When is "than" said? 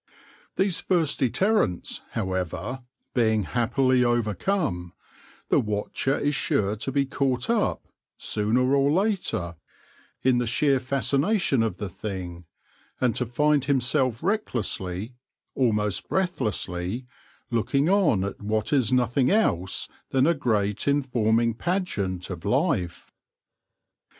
20.09-20.25